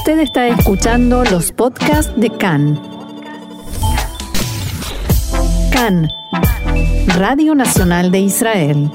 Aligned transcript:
Usted 0.00 0.20
está 0.20 0.48
escuchando 0.48 1.24
los 1.24 1.52
podcasts 1.52 2.18
de 2.18 2.30
CAN. 2.30 2.80
CAN, 5.70 6.08
Radio 7.18 7.54
Nacional 7.54 8.10
de 8.10 8.20
Israel. 8.20 8.90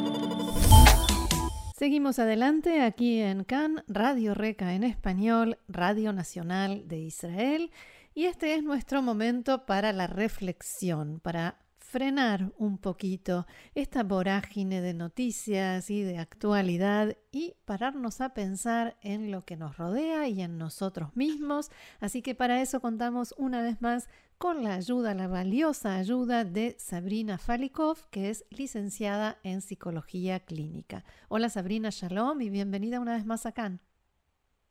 Seguimos 1.77 2.17
adelante 2.17 2.81
aquí 2.81 3.21
en 3.21 3.43
CAN, 3.43 3.83
Radio 3.87 4.33
Reca 4.33 4.73
en 4.73 4.83
español, 4.83 5.59
Radio 5.67 6.11
Nacional 6.11 6.87
de 6.87 6.97
Israel. 6.97 7.69
Y 8.15 8.25
este 8.25 8.55
es 8.55 8.63
nuestro 8.63 9.03
momento 9.03 9.67
para 9.67 9.93
la 9.93 10.07
reflexión, 10.07 11.19
para 11.19 11.59
frenar 11.95 12.51
un 12.57 12.77
poquito 12.77 13.47
esta 13.73 14.03
vorágine 14.03 14.81
de 14.81 14.93
noticias 14.93 15.89
y 15.89 16.03
de 16.03 16.17
actualidad 16.17 17.15
y 17.31 17.53
pararnos 17.63 18.19
a 18.19 18.33
pensar 18.33 18.97
en 19.01 19.31
lo 19.31 19.43
que 19.43 19.55
nos 19.55 19.77
rodea 19.77 20.27
y 20.27 20.41
en 20.41 20.57
nosotros 20.57 21.15
mismos. 21.15 21.71
Así 22.01 22.21
que 22.21 22.35
para 22.35 22.61
eso 22.61 22.81
contamos 22.81 23.33
una 23.37 23.61
vez 23.61 23.81
más 23.81 24.09
con 24.37 24.65
la 24.65 24.73
ayuda, 24.73 25.13
la 25.13 25.29
valiosa 25.29 25.95
ayuda 25.95 26.43
de 26.43 26.75
Sabrina 26.79 27.37
Falikov, 27.37 28.09
que 28.09 28.29
es 28.29 28.43
licenciada 28.49 29.37
en 29.43 29.61
psicología 29.61 30.41
clínica. 30.41 31.05
Hola 31.29 31.47
Sabrina, 31.47 31.91
shalom 31.91 32.41
y 32.41 32.49
bienvenida 32.49 32.99
una 32.99 33.13
vez 33.13 33.25
más 33.25 33.45
acá. 33.45 33.71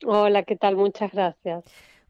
Hola, 0.04 0.42
¿qué 0.42 0.56
tal? 0.56 0.76
Muchas 0.76 1.10
gracias. 1.10 1.64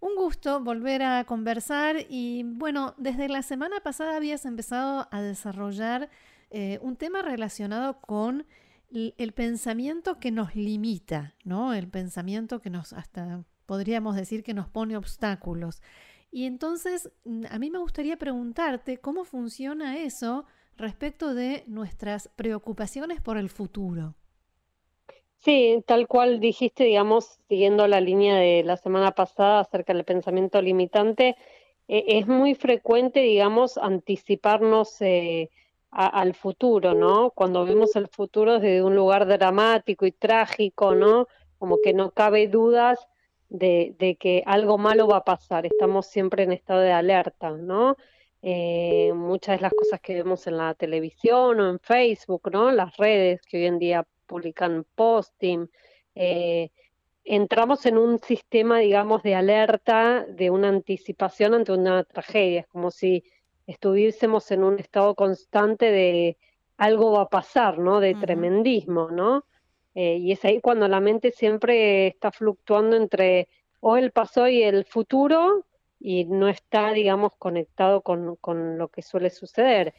Un 0.04 0.16
gusto 0.16 0.60
volver 0.60 1.02
a 1.02 1.24
conversar 1.24 1.96
y 2.10 2.42
bueno, 2.42 2.94
desde 2.98 3.26
la 3.26 3.40
semana 3.40 3.80
pasada 3.80 4.16
habías 4.16 4.44
empezado 4.44 5.08
a 5.10 5.22
desarrollar 5.22 6.10
eh, 6.50 6.78
un 6.82 6.96
tema 6.96 7.22
relacionado 7.22 8.02
con 8.02 8.44
el 8.92 9.32
pensamiento 9.32 10.20
que 10.20 10.30
nos 10.30 10.54
limita, 10.54 11.32
¿no? 11.42 11.72
El 11.72 11.88
pensamiento 11.88 12.60
que 12.60 12.68
nos, 12.68 12.92
hasta 12.92 13.44
podríamos 13.64 14.14
decir 14.14 14.42
que 14.42 14.52
nos 14.52 14.68
pone 14.68 14.98
obstáculos. 14.98 15.80
Y 16.30 16.44
entonces, 16.44 17.10
mm, 17.24 17.44
a 17.48 17.58
mí 17.58 17.70
me 17.70 17.78
gustaría 17.78 18.18
preguntarte 18.18 18.98
cómo 18.98 19.24
funciona 19.24 19.96
eso 19.96 20.44
respecto 20.76 21.32
de 21.32 21.64
nuestras 21.66 22.28
preocupaciones 22.36 23.22
por 23.22 23.38
el 23.38 23.48
futuro. 23.48 24.16
Sí, 25.44 25.84
tal 25.86 26.08
cual 26.08 26.40
dijiste, 26.40 26.84
digamos, 26.84 27.38
siguiendo 27.48 27.86
la 27.86 28.00
línea 28.00 28.36
de 28.36 28.62
la 28.64 28.78
semana 28.78 29.12
pasada 29.14 29.60
acerca 29.60 29.92
del 29.92 30.04
pensamiento 30.04 30.62
limitante, 30.62 31.36
eh, 31.86 32.04
es 32.08 32.26
muy 32.26 32.54
frecuente, 32.54 33.20
digamos, 33.20 33.76
anticiparnos 33.76 35.00
eh, 35.02 35.50
al 35.90 36.34
futuro, 36.34 36.94
¿no? 36.94 37.30
Cuando 37.30 37.64
vemos 37.66 37.94
el 37.94 38.08
futuro 38.08 38.58
desde 38.58 38.82
un 38.82 38.96
lugar 38.96 39.26
dramático 39.26 40.06
y 40.06 40.12
trágico, 40.12 40.94
¿no? 40.94 41.28
Como 41.58 41.78
que 41.84 41.92
no 41.92 42.10
cabe 42.12 42.48
dudas 42.48 43.06
de, 43.50 43.94
de 43.98 44.16
que 44.16 44.42
algo 44.46 44.78
malo 44.78 45.06
va 45.08 45.18
a 45.18 45.24
pasar, 45.24 45.66
estamos 45.66 46.06
siempre 46.06 46.44
en 46.44 46.52
estado 46.52 46.80
de 46.80 46.92
alerta, 46.92 47.50
¿no? 47.50 47.96
Eh, 48.42 49.12
muchas 49.14 49.58
de 49.58 49.62
las 49.62 49.72
cosas 49.74 50.00
que 50.00 50.14
vemos 50.14 50.46
en 50.46 50.56
la 50.58 50.74
televisión 50.74 51.60
o 51.60 51.70
en 51.70 51.78
Facebook, 51.80 52.50
¿no? 52.52 52.70
Las 52.72 52.96
redes 52.96 53.40
que 53.42 53.58
hoy 53.58 53.66
en 53.66 53.78
día 53.78 54.06
publican 54.26 54.84
posting. 54.94 55.68
Eh, 56.14 56.70
entramos 57.24 57.86
en 57.86 57.98
un 57.98 58.18
sistema, 58.18 58.78
digamos, 58.78 59.22
de 59.22 59.34
alerta, 59.34 60.24
de 60.28 60.50
una 60.50 60.68
anticipación 60.68 61.54
ante 61.54 61.72
una 61.72 62.04
tragedia. 62.04 62.60
Es 62.60 62.66
como 62.66 62.90
si 62.90 63.24
estuviésemos 63.66 64.50
en 64.50 64.64
un 64.64 64.78
estado 64.78 65.14
constante 65.14 65.90
de 65.90 66.36
algo 66.76 67.12
va 67.12 67.22
a 67.22 67.28
pasar, 67.28 67.78
¿no? 67.78 68.00
De 68.00 68.14
tremendismo, 68.14 69.10
¿no? 69.10 69.44
Eh, 69.94 70.16
y 70.16 70.32
es 70.32 70.44
ahí 70.44 70.60
cuando 70.60 70.88
la 70.88 71.00
mente 71.00 71.30
siempre 71.30 72.08
está 72.08 72.32
fluctuando 72.32 72.96
entre 72.96 73.48
o 73.80 73.96
el 73.96 74.10
pasado 74.10 74.48
y 74.48 74.62
el 74.62 74.84
futuro 74.84 75.64
y 76.00 76.24
no 76.24 76.48
está, 76.48 76.92
digamos, 76.92 77.32
conectado 77.36 78.02
con, 78.02 78.36
con 78.36 78.76
lo 78.76 78.88
que 78.88 79.02
suele 79.02 79.30
suceder. 79.30 79.94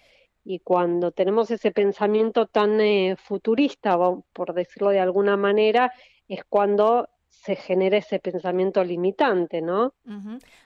Y 0.47 0.59
cuando 0.59 1.11
tenemos 1.11 1.49
ese 1.49 1.71
pensamiento 1.71 2.45
tan 2.45 2.80
eh, 2.80 3.15
futurista, 3.17 3.97
por 4.31 4.53
decirlo 4.53 4.92
de 4.92 4.99
alguna 4.99 5.36
manera, 5.36 5.92
es 6.27 6.45
cuando 6.45 7.09
se 7.27 7.55
genera 7.55 7.97
ese 7.97 8.20
pensamiento 8.20 8.83
limitante, 8.83 9.61
¿no? 9.61 9.95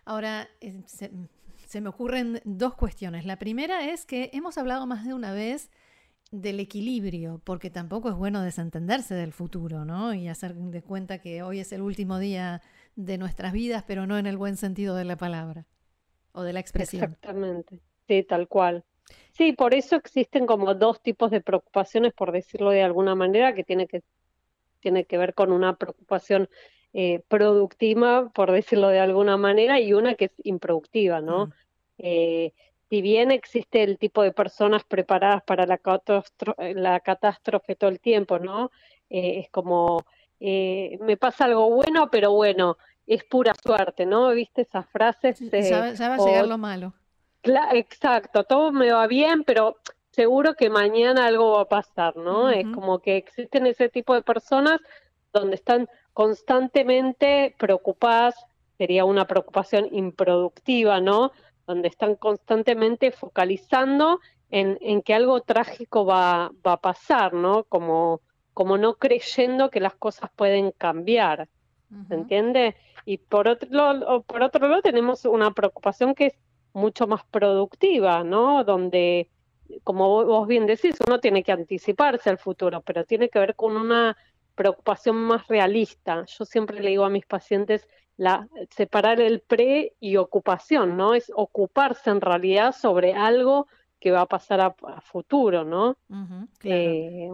Ahora, 0.03 0.49
eh, 0.59 0.81
se, 0.85 1.81
me 1.81 1.89
ocurren 1.89 2.41
dos 2.43 2.75
cuestiones. 2.75 3.25
La 3.25 3.39
primera 3.39 3.89
es 3.89 4.05
que 4.05 4.29
hemos 4.33 4.57
hablado 4.57 4.85
más 4.85 5.05
de 5.05 5.13
una 5.13 5.31
vez 5.31 5.71
del 6.31 6.59
equilibrio, 6.59 7.41
porque 7.43 7.69
tampoco 7.69 8.09
es 8.09 8.15
bueno 8.15 8.41
desentenderse 8.41 9.15
del 9.15 9.31
futuro, 9.31 9.85
¿no? 9.85 10.13
Y 10.13 10.27
hacer 10.27 10.55
de 10.55 10.81
cuenta 10.83 11.19
que 11.19 11.41
hoy 11.41 11.59
es 11.59 11.71
el 11.71 11.81
último 11.81 12.19
día 12.19 12.61
de 12.95 13.17
nuestras 13.17 13.53
vidas, 13.53 13.83
pero 13.87 14.05
no 14.05 14.17
en 14.17 14.27
el 14.27 14.37
buen 14.37 14.57
sentido 14.57 14.95
de 14.95 15.05
la 15.05 15.15
palabra 15.15 15.65
o 16.33 16.43
de 16.43 16.53
la 16.53 16.59
expresión. 16.59 17.03
Exactamente, 17.03 17.79
sí, 18.07 18.23
tal 18.23 18.47
cual. 18.49 18.83
Sí, 19.31 19.53
por 19.53 19.73
eso 19.73 19.95
existen 19.95 20.45
como 20.45 20.73
dos 20.75 21.01
tipos 21.01 21.31
de 21.31 21.41
preocupaciones, 21.41 22.13
por 22.13 22.31
decirlo 22.31 22.71
de 22.71 22.83
alguna 22.83 23.15
manera, 23.15 23.53
que 23.53 23.63
tiene 23.63 23.87
que, 23.87 24.03
tiene 24.79 25.05
que 25.05 25.17
ver 25.17 25.33
con 25.33 25.51
una 25.51 25.77
preocupación 25.77 26.49
eh, 26.93 27.21
productiva, 27.27 28.29
por 28.33 28.51
decirlo 28.51 28.89
de 28.89 28.99
alguna 28.99 29.37
manera, 29.37 29.79
y 29.79 29.93
una 29.93 30.15
que 30.15 30.25
es 30.25 30.33
improductiva, 30.43 31.21
¿no? 31.21 31.47
Mm. 31.47 31.53
Eh, 31.99 32.53
si 32.89 33.01
bien 33.01 33.31
existe 33.31 33.83
el 33.83 33.97
tipo 33.97 34.23
de 34.23 34.33
personas 34.33 34.83
preparadas 34.83 35.43
para 35.43 35.65
la, 35.65 35.79
la 36.75 36.99
catástrofe 36.99 37.75
todo 37.75 37.89
el 37.91 37.99
tiempo, 37.99 38.39
¿no? 38.39 38.71
Eh, 39.09 39.39
es 39.39 39.49
como, 39.51 40.03
me 40.39 41.17
pasa 41.17 41.45
algo 41.45 41.69
bueno, 41.69 42.09
pero 42.09 42.31
bueno, 42.31 42.77
es 43.05 43.23
pura 43.23 43.53
suerte, 43.53 44.05
¿no? 44.05 44.31
¿Viste 44.31 44.63
esas 44.63 44.89
frases? 44.89 45.39
ya, 45.39 46.09
va 46.09 46.15
a 46.15 46.25
llegar 46.25 46.47
lo 46.47 46.57
malo 46.57 46.93
exacto, 47.43 48.43
todo 48.43 48.71
me 48.71 48.91
va 48.91 49.07
bien, 49.07 49.43
pero 49.43 49.77
seguro 50.11 50.55
que 50.55 50.69
mañana 50.69 51.27
algo 51.27 51.53
va 51.53 51.61
a 51.61 51.69
pasar, 51.69 52.15
¿no? 52.17 52.49
Es 52.49 52.65
como 52.73 52.99
que 52.99 53.17
existen 53.17 53.65
ese 53.67 53.89
tipo 53.89 54.13
de 54.13 54.21
personas 54.21 54.79
donde 55.31 55.55
están 55.55 55.87
constantemente 56.13 57.55
preocupadas, 57.57 58.35
sería 58.77 59.05
una 59.05 59.25
preocupación 59.25 59.87
improductiva, 59.91 60.99
¿no? 60.99 61.31
Donde 61.67 61.87
están 61.87 62.15
constantemente 62.15 63.11
focalizando 63.11 64.19
en, 64.49 64.77
en 64.81 65.01
que 65.01 65.13
algo 65.13 65.41
trágico 65.41 66.05
va, 66.05 66.51
va 66.65 66.73
a 66.73 66.81
pasar, 66.81 67.33
¿no? 67.33 67.63
Como, 67.65 68.21
como 68.53 68.77
no 68.77 68.95
creyendo 68.95 69.69
que 69.69 69.79
las 69.79 69.95
cosas 69.95 70.29
pueden 70.35 70.71
cambiar, 70.71 71.47
¿se 72.07 72.13
entiende? 72.13 72.75
Y 73.05 73.17
por 73.17 73.47
otro, 73.47 74.23
por 74.27 74.43
otro 74.43 74.67
lado 74.67 74.81
tenemos 74.81 75.25
una 75.25 75.51
preocupación 75.51 76.13
que 76.13 76.27
es 76.27 76.33
mucho 76.79 77.05
más 77.07 77.23
productiva, 77.25 78.23
¿no? 78.23 78.63
Donde, 78.63 79.29
como 79.83 80.25
vos 80.25 80.47
bien 80.47 80.65
decís, 80.65 80.95
uno 81.05 81.19
tiene 81.19 81.43
que 81.43 81.51
anticiparse 81.51 82.29
al 82.29 82.37
futuro, 82.37 82.81
pero 82.81 83.03
tiene 83.03 83.29
que 83.29 83.39
ver 83.39 83.55
con 83.55 83.77
una 83.77 84.17
preocupación 84.55 85.15
más 85.15 85.47
realista. 85.47 86.25
Yo 86.25 86.45
siempre 86.45 86.81
le 86.81 86.89
digo 86.89 87.05
a 87.05 87.09
mis 87.09 87.25
pacientes 87.25 87.87
la 88.17 88.49
separar 88.71 89.21
el 89.21 89.39
pre 89.39 89.93
y 89.99 90.17
ocupación, 90.17 90.97
¿no? 90.97 91.13
Es 91.13 91.31
ocuparse 91.33 92.09
en 92.09 92.19
realidad 92.19 92.75
sobre 92.75 93.13
algo 93.13 93.67
que 93.99 94.11
va 94.11 94.21
a 94.21 94.25
pasar 94.25 94.59
a, 94.61 94.73
futuro, 95.01 95.63
¿no? 95.63 95.97
Eh, 96.63 97.29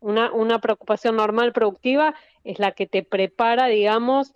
una, 0.00 0.32
una 0.32 0.58
preocupación 0.60 1.16
normal 1.16 1.52
productiva 1.52 2.14
es 2.44 2.58
la 2.58 2.72
que 2.72 2.86
te 2.86 3.02
prepara, 3.02 3.66
digamos, 3.66 4.32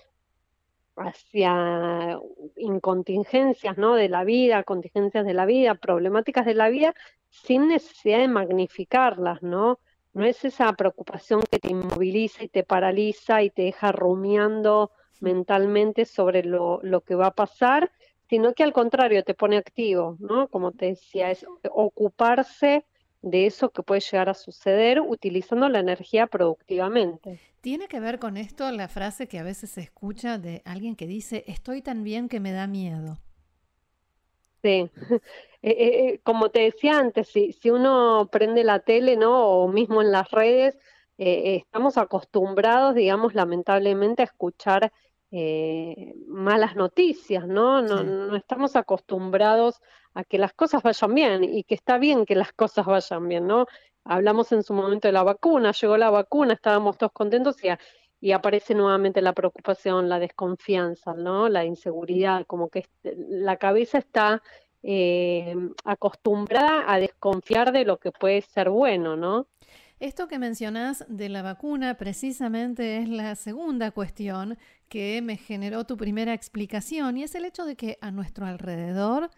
hacia 0.97 2.19
incontingencias 2.56 3.77
¿no? 3.78 3.94
de 3.94 4.09
la 4.09 4.25
vida, 4.25 4.62
contingencias 4.62 5.25
de 5.25 5.34
la 5.34 5.47
vida, 5.47 5.75
problemáticas 5.75 6.47
de 6.47 6.55
la 6.55 6.69
vida, 6.69 6.94
sin 7.28 7.69
necesidad 7.69 8.19
de 8.19 8.28
magnificarlas, 8.28 9.43
¿no? 9.43 9.81
No 10.12 10.25
es 10.25 10.44
esa 10.44 10.72
preocupación 10.75 11.43
que 11.50 11.59
te 11.59 11.72
inmoviliza 11.72 12.44
y 12.44 12.49
te 12.49 12.62
paraliza 12.62 13.43
y 13.43 13.50
te 13.50 13.62
deja 13.62 13.91
rumiando 13.91 14.93
mentalmente 15.21 16.04
sobre 16.04 16.45
lo, 16.45 16.78
lo 16.83 17.01
que 17.01 17.16
va 17.16 17.27
a 17.28 17.34
pasar, 17.34 17.91
sino 18.28 18.54
que 18.54 18.63
al 18.63 18.72
contrario 18.72 19.24
te 19.24 19.34
pone 19.34 19.57
activo, 19.57 20.16
¿no? 20.21 20.48
Como 20.48 20.71
te 20.71 20.86
decía, 20.86 21.33
es 21.33 21.45
ocuparse 21.71 22.86
de 23.24 23.47
eso 23.47 23.71
que 23.71 23.82
puede 23.82 24.03
llegar 24.03 24.28
a 24.28 24.34
suceder 24.34 25.00
utilizando 25.00 25.68
la 25.71 25.78
energía 25.78 26.26
productivamente. 26.26 27.41
¿Tiene 27.62 27.88
que 27.88 27.98
ver 27.98 28.18
con 28.18 28.36
esto 28.36 28.71
la 28.71 28.88
frase 28.88 29.26
que 29.26 29.38
a 29.38 29.42
veces 29.42 29.71
se 29.71 29.80
escucha 29.80 30.36
de 30.36 30.60
alguien 30.66 30.94
que 30.94 31.06
dice, 31.06 31.42
estoy 31.47 31.80
tan 31.80 32.04
bien 32.04 32.28
que 32.28 32.38
me 32.38 32.53
da 32.53 32.66
miedo? 32.66 33.18
Sí, 34.62 34.91
eh, 35.62 35.71
eh, 35.71 36.09
eh, 36.09 36.21
como 36.22 36.50
te 36.50 36.60
decía 36.60 36.98
antes, 36.98 37.28
si, 37.28 37.53
si 37.54 37.71
uno 37.71 38.28
prende 38.30 38.62
la 38.62 38.80
tele, 38.80 39.16
¿no? 39.16 39.47
O 39.47 39.68
mismo 39.68 40.03
en 40.03 40.12
las 40.12 40.30
redes, 40.30 40.78
estamos 41.16 41.97
acostumbrados, 41.97 42.94
digamos, 42.94 43.34
lamentablemente 43.34 44.22
a 44.22 44.26
escuchar 44.26 44.92
eh, 45.36 46.15
malas 46.28 46.77
noticias, 46.77 47.45
¿no? 47.48 47.83
No, 47.83 48.04
no 48.04 48.36
estamos 48.36 48.77
acostumbrados 48.77 49.83
a 50.15 50.22
que 50.22 50.39
las 50.39 50.53
cosas 50.53 50.84
vayan 50.84 51.13
bien 51.13 51.42
y 51.42 51.65
que 51.65 51.75
está 51.75 51.98
bien 51.98 52.25
que 52.25 52.36
las 52.36 52.53
cosas 52.53 52.86
vayan 52.86 53.28
bien, 53.28 53.48
¿no? 53.48 53.66
Hablamos 54.04 54.53
en 54.53 54.63
su 54.63 54.75
momento 54.75 55.09
de 55.09 55.13
la 55.13 55.25
vacuna, 55.25 55.72
llegó 55.72 55.97
la 55.97 56.10
vacuna, 56.10 56.53
estábamos 56.54 56.98
todos 56.98 57.10
contentos 57.10 57.57
y, 57.65 57.69
y 58.21 58.31
aparece 58.31 58.77
nuevamente 58.77 59.21
la 59.22 59.33
preocupación, 59.33 60.09
la 60.09 60.21
desconfianza, 60.21 61.15
¿no? 61.15 61.48
La 61.48 61.65
inseguridad, 61.65 62.47
como 62.47 62.69
que 62.69 62.86
la 63.03 63.57
cabeza 63.57 63.98
está 63.98 64.41
eh, 64.84 65.57
acostumbrada 65.84 66.84
a 66.86 67.01
desconfiar 67.01 67.72
de 67.72 67.84
lo 67.84 67.98
que 67.98 68.13
puede 68.13 68.41
ser 68.42 68.71
bueno, 68.71 69.16
¿no? 69.16 69.48
Esto 70.01 70.29
que 70.29 70.39
mencionás 70.39 71.05
de 71.09 71.29
la 71.29 71.43
vacuna 71.43 71.95
precisamente 71.95 72.99
es 72.99 73.09
la 73.09 73.37
segunda 73.37 73.91
cuestión 73.93 74.59
que 74.89 75.23
me 75.23 75.37
generó 75.37 75.85
tu 75.85 75.97
primera 75.97 76.35
explicación 76.35 77.17
y 77.17 77.23
es 77.23 77.35
el 77.35 77.45
hecho 77.45 77.65
de 77.65 77.77
que 77.77 77.99
a 78.01 78.11
nuestro 78.11 78.45
alrededor 78.47 79.31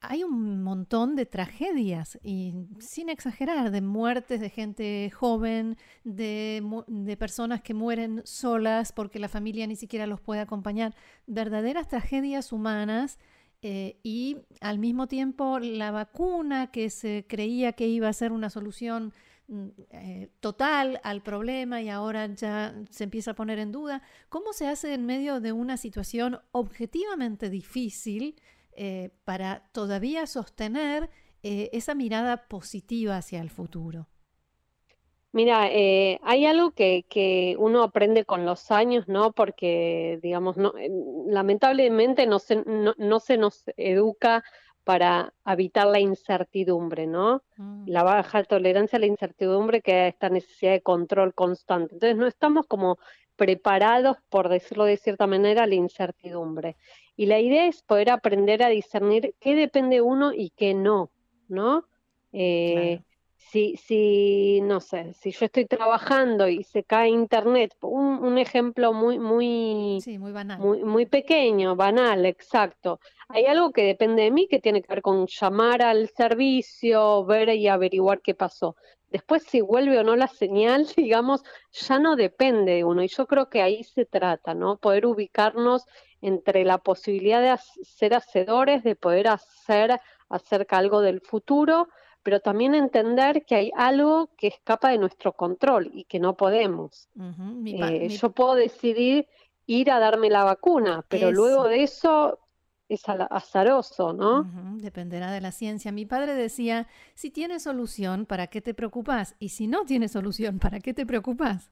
hay 0.00 0.24
un 0.24 0.62
montón 0.62 1.14
de 1.14 1.26
tragedias 1.26 2.18
y 2.22 2.54
sin 2.80 3.08
exagerar, 3.08 3.70
de 3.70 3.80
muertes 3.80 4.40
de 4.40 4.50
gente 4.50 5.10
joven, 5.14 5.76
de, 6.04 7.16
personas 7.18 7.62
que 7.62 7.72
mueren 7.72 8.20
solas 8.24 8.92
porque 8.92 9.20
la 9.20 9.28
familia 9.28 9.66
ni 9.66 9.76
siquiera 9.76 10.06
los 10.06 10.20
puede 10.20 10.40
acompañar, 10.40 10.94
verdaderas 11.26 11.88
tragedias 11.88 12.52
humanas 12.52 13.18
eh, 13.62 14.00
y 14.02 14.38
al 14.60 14.80
mismo 14.80 15.06
tiempo 15.06 15.60
la 15.60 15.92
vacuna 15.92 16.72
que 16.72 16.90
se 16.90 17.24
creía 17.28 17.72
que 17.72 17.86
iba 17.86 18.08
a 18.08 18.12
ser 18.12 18.32
una 18.32 18.50
solución 18.50 19.12
eh, 19.90 20.30
total 20.40 21.00
al 21.04 21.22
problema 21.22 21.80
y 21.82 21.88
ahora 21.88 22.26
ya 22.26 22.74
se 22.90 23.04
empieza 23.04 23.32
a 23.32 23.34
poner 23.34 23.58
en 23.58 23.72
duda. 23.72 24.02
¿Cómo 24.28 24.52
se 24.52 24.66
hace 24.66 24.94
en 24.94 25.06
medio 25.06 25.40
de 25.40 25.52
una 25.52 25.76
situación 25.76 26.40
objetivamente 26.52 27.50
difícil 27.50 28.36
eh, 28.72 29.10
para 29.24 29.68
todavía 29.72 30.26
sostener 30.26 31.10
esa 31.44 31.96
mirada 31.96 32.46
positiva 32.46 33.16
hacia 33.16 33.40
el 33.40 33.50
futuro? 33.50 34.06
Mira, 35.34 35.68
eh, 35.70 36.20
hay 36.22 36.44
algo 36.44 36.72
que, 36.72 37.06
que, 37.08 37.56
uno 37.58 37.82
aprende 37.82 38.26
con 38.26 38.44
los 38.44 38.70
años, 38.70 39.08
¿no? 39.08 39.32
Porque, 39.32 40.18
digamos, 40.22 40.58
eh, 40.58 40.90
lamentablemente 41.26 42.26
no 42.26 42.38
se, 42.38 42.56
no, 42.66 42.92
no 42.98 43.18
se 43.18 43.38
nos 43.38 43.64
educa 43.78 44.44
para 44.84 45.32
evitar 45.46 45.86
la 45.86 46.00
incertidumbre, 46.00 47.06
¿no? 47.06 47.42
Mm. 47.56 47.84
La 47.86 48.02
baja 48.02 48.42
tolerancia 48.44 48.96
a 48.96 49.00
la 49.00 49.06
incertidumbre 49.06 49.80
que 49.80 49.92
da 49.92 50.06
esta 50.08 50.28
necesidad 50.28 50.72
de 50.72 50.82
control 50.82 51.34
constante. 51.34 51.94
Entonces, 51.94 52.16
no 52.16 52.26
estamos 52.26 52.66
como 52.66 52.98
preparados, 53.36 54.16
por 54.28 54.48
decirlo 54.48 54.84
de 54.84 54.96
cierta 54.96 55.26
manera, 55.26 55.64
a 55.64 55.66
la 55.66 55.74
incertidumbre. 55.74 56.76
Y 57.16 57.26
la 57.26 57.40
idea 57.40 57.66
es 57.66 57.82
poder 57.82 58.10
aprender 58.10 58.62
a 58.62 58.68
discernir 58.68 59.34
qué 59.40 59.54
depende 59.54 60.00
uno 60.00 60.32
y 60.32 60.50
qué 60.50 60.74
no, 60.74 61.10
¿no? 61.48 61.86
Eh, 62.32 63.02
si, 63.50 63.76
si, 63.76 64.60
no 64.62 64.80
sé, 64.80 65.12
si 65.14 65.30
yo 65.30 65.46
estoy 65.46 65.66
trabajando 65.66 66.48
y 66.48 66.64
se 66.64 66.84
cae 66.84 67.08
internet, 67.08 67.74
un, 67.82 68.24
un 68.24 68.38
ejemplo 68.38 68.92
muy, 68.92 69.18
muy, 69.18 70.02
muy, 70.18 70.32
banal. 70.32 70.58
muy, 70.58 70.84
muy 70.84 71.06
pequeño, 71.06 71.76
banal, 71.76 72.24
exacto. 72.24 73.00
Hay 73.28 73.46
algo 73.46 73.72
que 73.72 73.84
depende 73.84 74.22
de 74.22 74.30
mí 74.30 74.48
que 74.48 74.58
tiene 74.58 74.82
que 74.82 74.88
ver 74.88 75.02
con 75.02 75.26
llamar 75.26 75.82
al 75.82 76.08
servicio, 76.08 77.24
ver 77.24 77.50
y 77.50 77.68
averiguar 77.68 78.20
qué 78.20 78.34
pasó. 78.34 78.76
Después, 79.10 79.42
si 79.42 79.60
vuelve 79.60 79.98
o 79.98 80.04
no 80.04 80.16
la 80.16 80.28
señal, 80.28 80.86
digamos, 80.96 81.42
ya 81.72 81.98
no 81.98 82.16
depende 82.16 82.72
de 82.72 82.84
uno. 82.84 83.02
Y 83.02 83.08
yo 83.08 83.26
creo 83.26 83.50
que 83.50 83.60
ahí 83.60 83.84
se 83.84 84.06
trata, 84.06 84.54
¿no? 84.54 84.78
Poder 84.78 85.04
ubicarnos 85.04 85.84
entre 86.22 86.64
la 86.64 86.78
posibilidad 86.78 87.42
de 87.42 87.58
ser 87.84 88.14
hacedores, 88.14 88.82
de 88.82 88.96
poder 88.96 89.28
hacer 89.28 90.00
acerca 90.30 90.78
algo 90.78 91.02
del 91.02 91.20
futuro, 91.20 91.88
pero 92.22 92.40
también 92.40 92.74
entender 92.74 93.44
que 93.44 93.56
hay 93.56 93.72
algo 93.76 94.30
que 94.36 94.48
escapa 94.48 94.90
de 94.90 94.98
nuestro 94.98 95.32
control 95.32 95.90
y 95.92 96.04
que 96.04 96.20
no 96.20 96.36
podemos. 96.36 97.08
Eh, 97.66 98.08
yo 98.08 98.30
puedo 98.30 98.54
decidir 98.54 99.26
ir 99.66 99.90
a 99.90 99.98
darme 99.98 100.30
la 100.30 100.44
vacuna, 100.44 101.04
pero 101.08 101.30
luego 101.32 101.68
de 101.68 101.82
eso 101.82 102.38
es 102.88 103.02
azaroso, 103.08 104.12
¿no? 104.12 104.44
Dependerá 104.76 105.32
de 105.32 105.40
la 105.40 105.50
ciencia. 105.50 105.92
Mi 105.92 106.04
padre 106.04 106.34
decía, 106.34 106.88
si 107.14 107.30
tiene 107.30 107.58
solución, 107.58 108.26
¿para 108.26 108.48
qué 108.48 108.60
te 108.60 108.74
preocupas? 108.74 109.34
Y 109.38 109.48
si 109.50 109.66
no 109.66 109.84
tiene 109.84 110.08
solución, 110.08 110.58
¿para 110.58 110.80
qué 110.80 110.92
te 110.92 111.06
preocupas? 111.06 111.70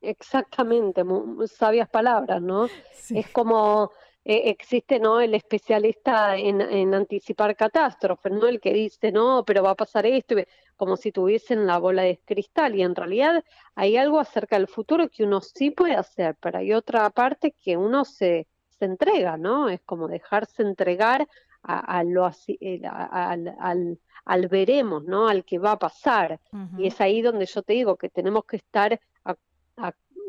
Exactamente, 0.00 1.02
sabias 1.46 1.88
palabras, 1.88 2.40
¿no? 2.42 2.66
Es 3.10 3.28
como 3.30 3.90
eh, 4.28 4.50
existe 4.50 5.00
no 5.00 5.20
el 5.22 5.34
especialista 5.34 6.36
en, 6.36 6.92
anticipar 6.92 7.56
catástrofes, 7.56 8.30
no 8.30 8.46
el 8.46 8.60
que 8.60 8.74
dice 8.74 9.10
no, 9.10 9.42
pero 9.46 9.62
va 9.62 9.70
a 9.70 9.74
pasar 9.74 10.04
esto, 10.04 10.34
como 10.76 10.98
si 10.98 11.12
tuviesen 11.12 11.66
la 11.66 11.78
bola 11.78 12.02
de 12.02 12.20
cristal. 12.26 12.74
Y 12.74 12.82
en 12.82 12.94
realidad 12.94 13.42
hay 13.74 13.96
algo 13.96 14.20
acerca 14.20 14.56
del 14.56 14.68
futuro 14.68 15.08
que 15.08 15.24
uno 15.24 15.40
sí 15.40 15.70
puede 15.70 15.94
hacer, 15.94 16.36
pero 16.40 16.58
hay 16.58 16.74
otra 16.74 17.08
parte 17.08 17.52
que 17.52 17.78
uno 17.78 18.04
se, 18.04 18.46
se 18.78 18.84
entrega, 18.84 19.38
¿no? 19.38 19.70
Es 19.70 19.80
como 19.80 20.08
dejarse 20.08 20.62
entregar 20.62 21.26
a, 21.62 22.04
lo 22.04 22.30
eh, 22.48 22.82
al, 22.86 23.56
al, 23.58 23.98
al, 24.26 24.48
veremos, 24.48 25.04
¿no? 25.04 25.28
Al 25.28 25.46
que 25.46 25.58
va 25.58 25.72
a 25.72 25.78
pasar. 25.78 26.38
Y 26.76 26.88
es 26.88 27.00
ahí 27.00 27.22
donde 27.22 27.46
yo 27.46 27.62
te 27.62 27.72
digo 27.72 27.96
que 27.96 28.10
tenemos 28.10 28.44
que 28.44 28.56
estar 28.58 29.00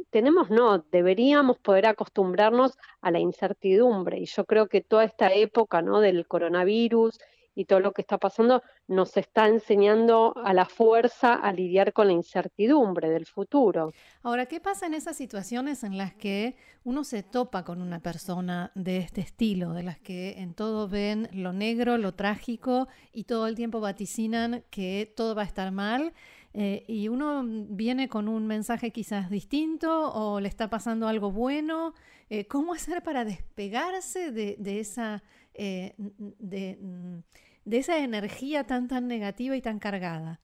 tenemos 0.09 0.49
no, 0.49 0.79
deberíamos 0.91 1.57
poder 1.59 1.85
acostumbrarnos 1.85 2.77
a 3.01 3.11
la 3.11 3.19
incertidumbre. 3.19 4.19
Y 4.19 4.25
yo 4.25 4.45
creo 4.45 4.67
que 4.67 4.81
toda 4.81 5.03
esta 5.03 5.33
época 5.33 5.81
¿no? 5.81 5.99
del 5.99 6.27
coronavirus 6.27 7.19
y 7.59 7.65
todo 7.65 7.81
lo 7.81 7.91
que 7.91 8.01
está 8.01 8.17
pasando 8.17 8.63
nos 8.87 9.17
está 9.17 9.47
enseñando 9.47 10.33
a 10.45 10.53
la 10.53 10.63
fuerza 10.65 11.33
a 11.33 11.51
lidiar 11.51 11.91
con 11.91 12.07
la 12.07 12.13
incertidumbre 12.13 13.09
del 13.09 13.25
futuro. 13.25 13.91
Ahora, 14.23 14.45
¿qué 14.45 14.61
pasa 14.61 14.85
en 14.85 14.93
esas 14.93 15.17
situaciones 15.17 15.83
en 15.83 15.97
las 15.97 16.13
que 16.13 16.55
uno 16.85 17.03
se 17.03 17.21
topa 17.21 17.65
con 17.65 17.81
una 17.81 17.99
persona 17.99 18.71
de 18.75 18.99
este 18.99 19.19
estilo, 19.19 19.73
de 19.73 19.83
las 19.83 19.99
que 19.99 20.39
en 20.39 20.53
todo 20.53 20.87
ven 20.87 21.27
lo 21.33 21.51
negro, 21.51 21.97
lo 21.97 22.13
trágico 22.13 22.87
y 23.11 23.25
todo 23.25 23.45
el 23.47 23.55
tiempo 23.55 23.81
vaticinan 23.81 24.63
que 24.69 25.11
todo 25.13 25.35
va 25.35 25.41
a 25.41 25.45
estar 25.45 25.71
mal? 25.71 26.13
Eh, 26.53 26.83
y 26.87 27.07
uno 27.09 27.43
viene 27.45 28.09
con 28.09 28.27
un 28.27 28.47
mensaje 28.47 28.91
quizás 28.91 29.29
distinto 29.29 30.11
o 30.13 30.39
le 30.39 30.47
está 30.47 30.69
pasando 30.69 31.07
algo 31.07 31.31
bueno. 31.31 31.93
Eh, 32.29 32.45
¿Cómo 32.47 32.73
hacer 32.73 33.03
para 33.03 33.23
despegarse 33.23 34.31
de, 34.31 34.79
esa, 34.79 35.23
eh, 35.53 35.93
de, 35.97 36.77
de, 37.65 37.77
esa 37.77 37.99
energía 37.99 38.65
tan, 38.65 38.87
tan 38.87 39.07
negativa 39.07 39.55
y 39.55 39.61
tan 39.61 39.79
cargada? 39.79 40.39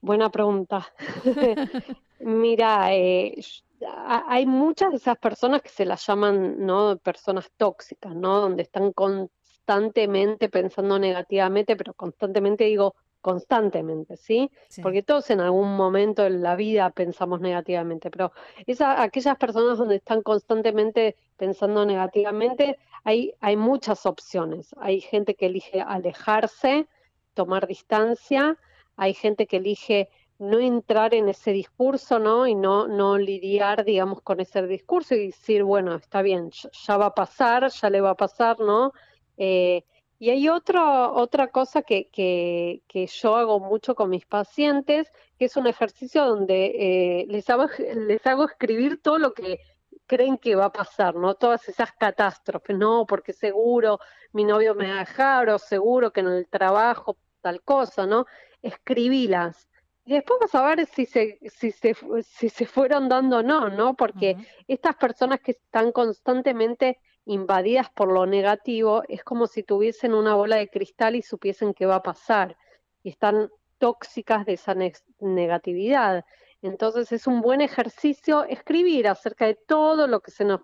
Buena 0.00 0.30
pregunta. 0.30 0.86
Mira, 2.20 2.84
hay 2.86 4.46
muchas 4.46 4.90
de 4.90 4.96
esas 4.98 5.18
personas 5.18 5.62
que 5.62 5.70
se 5.70 5.86
las 5.86 6.06
llaman 6.06 6.64
¿no? 6.64 6.98
personas 6.98 7.50
tóxicas, 7.56 8.14
¿no? 8.14 8.40
Donde 8.40 8.62
están 8.62 8.92
constantemente 8.92 10.48
pensando 10.50 10.98
negativamente, 10.98 11.76
pero 11.76 11.94
constantemente 11.94 12.64
digo 12.64 12.94
constantemente, 13.24 14.18
¿sí? 14.18 14.50
Porque 14.82 15.02
todos 15.02 15.30
en 15.30 15.40
algún 15.40 15.74
momento 15.78 16.26
en 16.26 16.42
la 16.42 16.56
vida 16.56 16.90
pensamos 16.90 17.40
negativamente, 17.40 18.10
pero 18.10 18.32
esa, 18.66 19.02
aquellas 19.02 19.38
personas 19.38 19.78
donde 19.78 19.96
están 19.96 20.20
constantemente 20.20 21.16
pensando 21.38 21.86
negativamente, 21.86 22.76
hay, 23.02 23.32
hay 23.40 23.56
muchas 23.56 24.04
opciones. 24.04 24.74
Hay 24.78 25.00
gente 25.00 25.36
que 25.36 25.46
elige 25.46 25.80
alejarse, 25.80 26.86
tomar 27.32 27.66
distancia, 27.66 28.58
hay 28.94 29.14
gente 29.14 29.46
que 29.46 29.56
elige 29.56 30.10
no 30.38 30.58
entrar 30.58 31.14
en 31.14 31.30
ese 31.30 31.52
discurso, 31.52 32.18
¿no? 32.18 32.46
Y 32.46 32.54
no, 32.54 32.88
no 32.88 33.16
lidiar, 33.16 33.86
digamos, 33.86 34.20
con 34.20 34.40
ese 34.40 34.66
discurso 34.66 35.14
y 35.14 35.28
decir, 35.28 35.62
bueno, 35.62 35.94
está 35.94 36.20
bien, 36.20 36.50
ya 36.50 36.98
va 36.98 37.06
a 37.06 37.14
pasar, 37.14 37.70
ya 37.70 37.88
le 37.88 38.02
va 38.02 38.10
a 38.10 38.16
pasar, 38.16 38.60
¿no? 38.60 38.92
Eh, 39.38 39.84
y 40.24 40.30
hay 40.30 40.48
otro, 40.48 41.12
otra 41.12 41.48
cosa 41.48 41.82
que, 41.82 42.08
que, 42.08 42.82
que, 42.88 43.06
yo 43.06 43.36
hago 43.36 43.60
mucho 43.60 43.94
con 43.94 44.08
mis 44.08 44.24
pacientes, 44.24 45.12
que 45.38 45.44
es 45.44 45.56
un 45.58 45.66
ejercicio 45.66 46.24
donde 46.24 46.64
eh, 46.64 47.26
les, 47.28 47.50
hago, 47.50 47.66
les 48.08 48.26
hago 48.26 48.46
escribir 48.46 49.02
todo 49.02 49.18
lo 49.18 49.34
que 49.34 49.60
creen 50.06 50.38
que 50.38 50.54
va 50.54 50.66
a 50.66 50.72
pasar, 50.72 51.14
¿no? 51.14 51.34
Todas 51.34 51.68
esas 51.68 51.92
catástrofes, 51.92 52.74
no, 52.74 53.04
porque 53.06 53.34
seguro 53.34 53.98
mi 54.32 54.44
novio 54.44 54.74
me 54.74 54.88
va 54.88 54.94
a 54.94 54.98
dejar, 55.00 55.50
o 55.50 55.58
seguro 55.58 56.10
que 56.10 56.20
en 56.20 56.28
el 56.28 56.48
trabajo 56.48 57.18
tal 57.42 57.60
cosa, 57.60 58.06
¿no? 58.06 58.24
Escribílas. 58.62 59.68
Y 60.06 60.14
después 60.14 60.40
vas 60.40 60.54
a 60.54 60.64
ver 60.64 60.86
si 60.86 61.04
se, 61.04 61.38
si 61.50 61.70
se, 61.70 61.94
si 62.22 62.48
se 62.48 62.64
fueron 62.64 63.10
dando 63.10 63.40
o 63.40 63.42
no, 63.42 63.68
¿no? 63.68 63.92
Porque 63.92 64.38
estas 64.68 64.96
personas 64.96 65.40
que 65.40 65.50
están 65.50 65.92
constantemente 65.92 66.98
invadidas 67.26 67.90
por 67.90 68.12
lo 68.12 68.26
negativo, 68.26 69.02
es 69.08 69.24
como 69.24 69.46
si 69.46 69.62
tuviesen 69.62 70.14
una 70.14 70.34
bola 70.34 70.56
de 70.56 70.68
cristal 70.68 71.16
y 71.16 71.22
supiesen 71.22 71.74
qué 71.74 71.86
va 71.86 71.96
a 71.96 72.02
pasar. 72.02 72.56
Y 73.02 73.10
están 73.10 73.50
tóxicas 73.78 74.46
de 74.46 74.54
esa 74.54 74.74
negatividad. 75.20 76.24
Entonces 76.62 77.12
es 77.12 77.26
un 77.26 77.40
buen 77.40 77.60
ejercicio 77.60 78.44
escribir 78.44 79.08
acerca 79.08 79.46
de 79.46 79.54
todo 79.54 80.06
lo 80.06 80.20
que 80.20 80.30
se 80.30 80.44
nos 80.44 80.62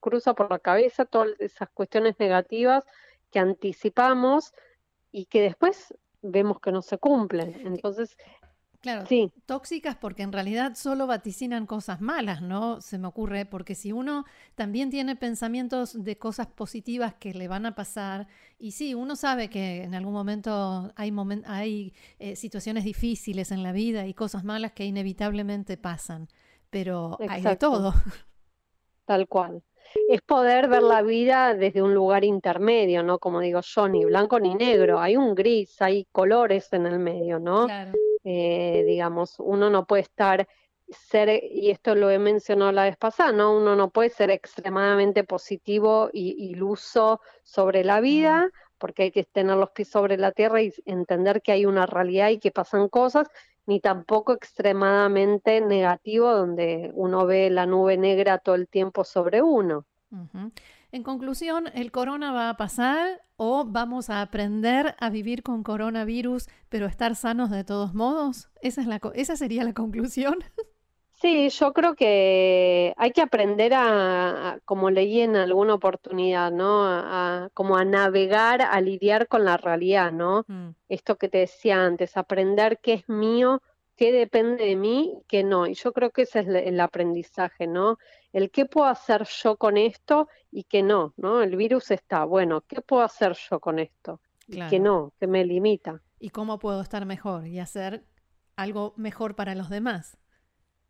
cruza 0.00 0.34
por 0.34 0.50
la 0.50 0.58
cabeza, 0.58 1.04
todas 1.04 1.30
esas 1.38 1.68
cuestiones 1.70 2.18
negativas 2.18 2.84
que 3.30 3.38
anticipamos 3.38 4.52
y 5.12 5.26
que 5.26 5.42
después 5.42 5.94
vemos 6.22 6.60
que 6.60 6.72
no 6.72 6.82
se 6.82 6.98
cumplen. 6.98 7.54
Entonces 7.64 8.16
Claro, 8.80 9.06
sí. 9.06 9.32
tóxicas 9.46 9.96
porque 9.96 10.22
en 10.22 10.32
realidad 10.32 10.74
solo 10.74 11.06
vaticinan 11.06 11.66
cosas 11.66 12.00
malas, 12.00 12.42
¿no? 12.42 12.80
Se 12.80 12.98
me 12.98 13.08
ocurre, 13.08 13.46
porque 13.46 13.74
si 13.74 13.92
uno 13.92 14.24
también 14.54 14.90
tiene 14.90 15.16
pensamientos 15.16 16.02
de 16.04 16.18
cosas 16.18 16.46
positivas 16.46 17.14
que 17.14 17.34
le 17.34 17.48
van 17.48 17.66
a 17.66 17.74
pasar, 17.74 18.26
y 18.58 18.72
sí, 18.72 18.94
uno 18.94 19.16
sabe 19.16 19.48
que 19.48 19.82
en 19.82 19.94
algún 19.94 20.12
momento 20.12 20.92
hay, 20.96 21.12
hay 21.46 21.94
eh, 22.18 22.36
situaciones 22.36 22.84
difíciles 22.84 23.50
en 23.52 23.62
la 23.62 23.72
vida 23.72 24.06
y 24.06 24.14
cosas 24.14 24.44
malas 24.44 24.72
que 24.72 24.84
inevitablemente 24.84 25.76
pasan, 25.76 26.28
pero 26.70 27.18
hay 27.28 27.42
de 27.42 27.56
todo. 27.56 27.94
Tal 29.04 29.28
cual. 29.28 29.62
Es 30.08 30.20
poder 30.20 30.68
ver 30.68 30.82
la 30.82 31.02
vida 31.02 31.54
desde 31.54 31.80
un 31.80 31.94
lugar 31.94 32.24
intermedio, 32.24 33.02
¿no? 33.02 33.18
Como 33.18 33.40
digo 33.40 33.60
yo, 33.62 33.88
ni 33.88 34.04
blanco 34.04 34.40
ni 34.40 34.54
negro, 34.54 34.98
hay 34.98 35.16
un 35.16 35.34
gris, 35.34 35.80
hay 35.80 36.06
colores 36.10 36.72
en 36.72 36.86
el 36.86 36.98
medio, 36.98 37.38
¿no? 37.38 37.66
Claro. 37.66 37.92
Eh, 38.28 38.82
digamos, 38.84 39.36
uno 39.38 39.70
no 39.70 39.86
puede 39.86 40.02
estar 40.02 40.48
ser, 40.88 41.44
y 41.44 41.70
esto 41.70 41.94
lo 41.94 42.10
he 42.10 42.18
mencionado 42.18 42.72
la 42.72 42.82
vez 42.82 42.96
pasada, 42.96 43.30
¿no? 43.30 43.56
Uno 43.56 43.76
no 43.76 43.90
puede 43.90 44.10
ser 44.10 44.32
extremadamente 44.32 45.22
positivo 45.22 46.10
y 46.12 46.50
iluso 46.50 47.20
sobre 47.44 47.84
la 47.84 48.00
vida, 48.00 48.50
porque 48.78 49.04
hay 49.04 49.10
que 49.12 49.22
tener 49.22 49.56
los 49.56 49.70
pies 49.70 49.88
sobre 49.88 50.16
la 50.16 50.32
tierra 50.32 50.60
y 50.60 50.74
entender 50.86 51.40
que 51.40 51.52
hay 51.52 51.66
una 51.66 51.86
realidad 51.86 52.30
y 52.30 52.38
que 52.38 52.50
pasan 52.50 52.88
cosas, 52.88 53.28
ni 53.64 53.78
tampoco 53.78 54.32
extremadamente 54.32 55.60
negativo, 55.60 56.32
donde 56.32 56.90
uno 56.94 57.26
ve 57.26 57.48
la 57.48 57.64
nube 57.64 57.96
negra 57.96 58.38
todo 58.38 58.56
el 58.56 58.66
tiempo 58.66 59.04
sobre 59.04 59.40
uno. 59.40 59.86
En 60.92 61.02
conclusión, 61.02 61.66
¿el 61.74 61.90
corona 61.90 62.32
va 62.32 62.48
a 62.48 62.56
pasar 62.56 63.22
o 63.36 63.64
vamos 63.64 64.08
a 64.08 64.22
aprender 64.22 64.94
a 64.98 65.10
vivir 65.10 65.42
con 65.42 65.62
coronavirus 65.62 66.48
pero 66.68 66.86
estar 66.86 67.16
sanos 67.16 67.50
de 67.50 67.64
todos 67.64 67.92
modos? 67.94 68.48
¿Esa, 68.62 68.80
es 68.80 68.86
la, 68.86 69.00
esa 69.14 69.36
sería 69.36 69.64
la 69.64 69.74
conclusión? 69.74 70.38
Sí, 71.18 71.48
yo 71.48 71.72
creo 71.72 71.94
que 71.94 72.92
hay 72.98 73.10
que 73.12 73.22
aprender 73.22 73.72
a, 73.74 74.60
como 74.66 74.90
leí 74.90 75.22
en 75.22 75.34
alguna 75.34 75.72
oportunidad, 75.72 76.52
¿no? 76.52 76.84
A, 76.84 77.48
como 77.54 77.78
a 77.78 77.86
navegar, 77.86 78.60
a 78.60 78.78
lidiar 78.82 79.26
con 79.26 79.42
la 79.46 79.56
realidad, 79.56 80.12
¿no? 80.12 80.44
Mm. 80.46 80.70
Esto 80.90 81.16
que 81.16 81.30
te 81.30 81.38
decía 81.38 81.82
antes, 81.82 82.18
aprender 82.18 82.80
qué 82.82 82.92
es 82.92 83.08
mío, 83.08 83.62
qué 83.96 84.12
depende 84.12 84.66
de 84.66 84.76
mí, 84.76 85.18
qué 85.26 85.42
no. 85.42 85.66
Y 85.66 85.72
yo 85.72 85.94
creo 85.94 86.10
que 86.10 86.22
ese 86.22 86.40
es 86.40 86.48
el 86.48 86.78
aprendizaje, 86.80 87.66
¿no? 87.66 87.98
El 88.36 88.50
qué 88.50 88.66
puedo 88.66 88.86
hacer 88.86 89.24
yo 89.24 89.56
con 89.56 89.78
esto 89.78 90.28
y 90.50 90.64
qué 90.64 90.82
no, 90.82 91.14
¿no? 91.16 91.42
El 91.42 91.56
virus 91.56 91.90
está, 91.90 92.24
bueno, 92.24 92.60
¿qué 92.60 92.82
puedo 92.82 93.02
hacer 93.02 93.34
yo 93.50 93.60
con 93.60 93.78
esto? 93.78 94.20
Y 94.46 94.60
qué 94.68 94.78
no, 94.78 95.14
que 95.18 95.26
me 95.26 95.44
limita. 95.44 96.02
¿Y 96.18 96.28
cómo 96.28 96.58
puedo 96.58 96.82
estar 96.82 97.06
mejor 97.06 97.46
y 97.46 97.58
hacer 97.60 98.04
algo 98.54 98.92
mejor 98.96 99.36
para 99.36 99.54
los 99.54 99.70
demás? 99.70 100.18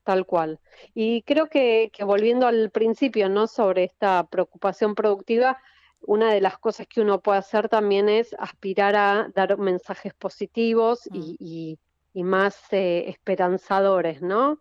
Tal 0.02 0.26
cual. 0.26 0.58
Y 0.92 1.22
creo 1.22 1.46
que, 1.48 1.90
que 1.92 2.02
volviendo 2.02 2.48
al 2.48 2.70
principio, 2.70 3.28
¿no? 3.28 3.46
Sobre 3.46 3.84
esta 3.84 4.26
preocupación 4.26 4.96
productiva, 4.96 5.62
una 6.00 6.32
de 6.32 6.40
las 6.40 6.58
cosas 6.58 6.88
que 6.88 7.00
uno 7.00 7.20
puede 7.20 7.38
hacer 7.38 7.68
también 7.68 8.08
es 8.08 8.34
aspirar 8.40 8.96
a 8.96 9.28
dar 9.34 9.56
mensajes 9.56 10.14
positivos 10.14 11.08
y, 11.12 11.78
mm 11.78 11.86
y 12.16 12.24
más 12.24 12.56
eh, 12.70 13.10
esperanzadores, 13.10 14.22
¿no? 14.22 14.58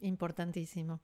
Importantísimo. 0.00 0.98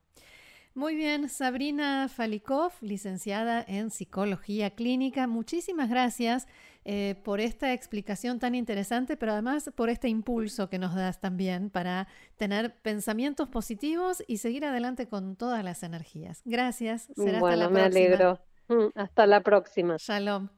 Muy 0.77 0.95
bien, 0.95 1.27
Sabrina 1.27 2.07
Falikov, 2.07 2.71
licenciada 2.81 3.65
en 3.67 3.89
Psicología 3.89 4.69
Clínica, 4.75 5.25
muchísimas 5.25 5.89
gracias 5.89 6.47
eh, 6.85 7.15
por 7.23 7.39
esta 7.39 7.73
explicación 7.73 8.37
tan 8.37 8.53
interesante, 8.53 9.17
pero 9.17 9.31
además 9.31 9.71
por 9.73 9.89
este 9.89 10.07
impulso 10.07 10.69
que 10.69 10.77
nos 10.77 10.93
das 10.93 11.19
también 11.19 11.71
para 11.71 12.07
tener 12.35 12.75
pensamientos 12.83 13.49
positivos 13.49 14.23
y 14.27 14.37
seguir 14.37 14.65
adelante 14.65 15.07
con 15.07 15.35
todas 15.35 15.63
las 15.63 15.81
energías. 15.81 16.43
Gracias. 16.45 17.09
Será 17.15 17.39
bueno, 17.39 17.55
hasta 17.55 17.55
la 17.55 17.69
me 17.71 17.81
alegro. 17.81 18.39
Mm, 18.67 18.89
hasta 18.93 19.25
la 19.25 19.41
próxima. 19.41 19.95
Shalom. 19.97 20.49